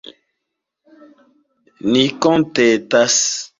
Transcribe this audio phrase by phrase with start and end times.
[1.91, 3.19] Ni kontentas.